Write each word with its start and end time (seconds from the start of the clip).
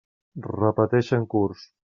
Repeteixen 0.45 1.29
curs. 1.37 1.69